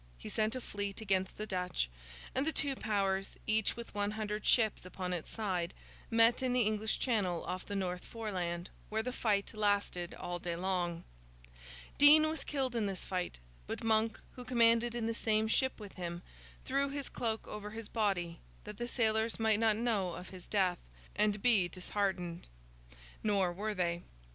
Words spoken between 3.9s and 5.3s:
one hundred ships upon its